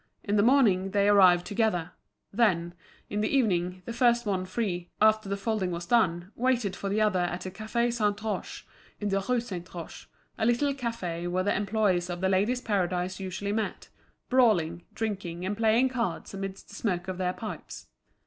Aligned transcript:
In 0.23 0.35
the 0.35 0.41
morning 0.41 0.89
they 0.89 1.07
arrived 1.07 1.45
together; 1.45 1.91
then, 2.33 2.73
in 3.07 3.21
the 3.21 3.27
evening, 3.27 3.83
the 3.85 3.93
first 3.93 4.25
one 4.25 4.47
free, 4.47 4.89
after 4.99 5.29
the 5.29 5.37
folding 5.37 5.69
was 5.69 5.85
done, 5.85 6.31
waited 6.33 6.75
for 6.75 6.89
the 6.89 6.99
other 6.99 7.19
at 7.19 7.41
the 7.41 7.51
Café 7.51 7.93
Saint 7.93 8.19
Roch, 8.23 8.65
in 8.99 9.09
the 9.09 9.19
Rue 9.29 9.39
Saint 9.39 9.71
Roch, 9.75 10.07
a 10.39 10.45
little 10.47 10.73
café 10.73 11.29
where 11.29 11.43
the 11.43 11.55
employees 11.55 12.09
of 12.09 12.19
The 12.19 12.29
Ladies' 12.29 12.61
Paradise 12.61 13.19
usually 13.19 13.51
met, 13.51 13.89
brawling, 14.27 14.85
drinking, 14.91 15.45
and 15.45 15.55
playing 15.55 15.89
cards 15.89 16.33
amidst 16.33 16.69
the 16.69 16.73
smoke 16.73 17.07
of 17.07 17.19
their 17.19 17.33
pipes. 17.33 17.85